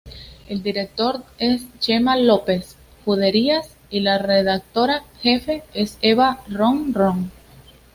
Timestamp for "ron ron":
6.47-7.31